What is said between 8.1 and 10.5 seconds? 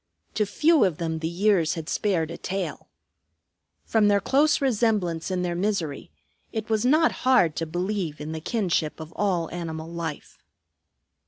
in the kinship of all animal life.